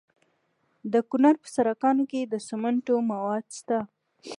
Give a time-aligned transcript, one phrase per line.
[0.91, 3.79] د کونړ په سرکاڼو کې د سمنټو مواد شته.